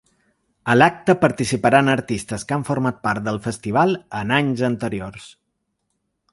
A 0.73 0.75
l’acte 0.77 1.15
participaran 1.25 1.91
artistes 1.97 2.47
que 2.51 2.57
han 2.57 2.65
format 2.71 2.99
part 3.05 3.27
del 3.29 3.39
festival 3.47 3.95
en 4.23 4.35
anys 4.41 4.67
anteriors. 4.73 5.33